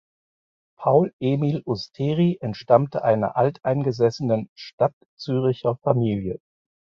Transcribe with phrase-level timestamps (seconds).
[0.79, 6.39] Paul Emil Usteri entstammte einer alteingesessenen Stadtzürcher Familie.